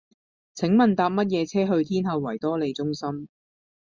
[0.55, 3.27] 請問搭乜嘢車去天后維多利中心